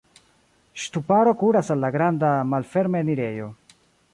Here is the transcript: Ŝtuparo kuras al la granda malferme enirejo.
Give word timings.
Ŝtuparo 0.83 1.33
kuras 1.41 1.69
al 1.75 1.85
la 1.87 1.91
granda 1.99 2.33
malferme 2.55 3.03
enirejo. 3.07 3.51